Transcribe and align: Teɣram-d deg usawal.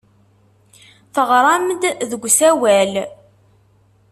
Teɣram-d 1.13 1.79
deg 2.11 2.21
usawal. 2.27 2.93